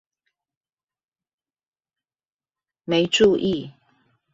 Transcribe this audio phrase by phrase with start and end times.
[2.85, 3.71] 沒注意！